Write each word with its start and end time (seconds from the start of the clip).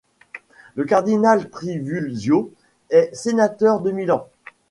Le 0.73 0.83
cardinal 0.85 1.47
Trivulzio 1.51 2.51
est 2.89 3.11
sénateur 3.13 3.81
de 3.81 3.91
Milan. 3.91 4.25